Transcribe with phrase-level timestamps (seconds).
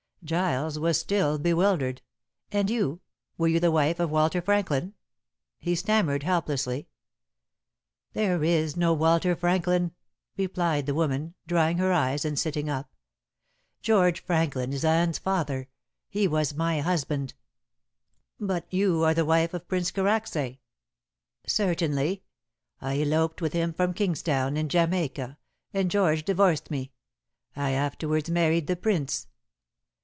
[0.23, 2.03] Giles was still bewildered.
[2.51, 3.01] "And you
[3.39, 4.93] were you the wife of Walter Franklin?"
[5.57, 6.87] he stammered helplessly.
[8.13, 9.93] "There is no Walter Franklin,"
[10.37, 12.93] replied the woman, drying her eyes and sitting up.
[13.81, 15.67] "George Franklin is Anne's father.
[16.07, 17.33] He was my husband."
[18.39, 20.59] "But you are the wife of Prince Karacsay."
[21.47, 22.23] "Certainly.
[22.79, 25.39] I eloped with him from Kingstown in Jamaica,
[25.73, 26.91] and George divorced me.
[27.55, 29.25] I afterwards married the Prince."